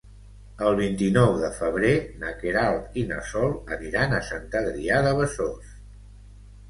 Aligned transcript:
El 0.67 0.77
vint-i-nou 0.77 1.33
de 1.41 1.51
febrer 1.57 1.91
na 2.23 2.31
Queralt 2.41 2.97
i 3.03 3.05
na 3.13 3.21
Sol 3.35 3.53
aniran 3.79 4.17
a 4.17 4.23
Sant 4.33 4.49
Adrià 4.63 4.99
de 5.09 5.13
Besòs. 5.21 5.77